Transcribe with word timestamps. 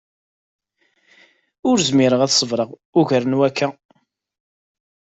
Ur 1.69 1.77
zmireɣ 1.87 2.21
ad 2.21 2.31
s-ṣebreɣ 2.31 2.69
ugar 2.99 3.23
n 3.25 3.37
wakka. 3.39 3.67